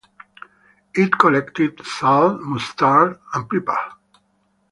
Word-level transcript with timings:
I 0.97 1.11
collected 1.15 1.79
salt, 1.85 2.41
mustard, 2.41 3.19
and 3.35 3.47
pepper. 3.47 3.77